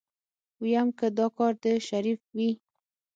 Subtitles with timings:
[0.61, 2.51] ويم که دا کار د شريف وي.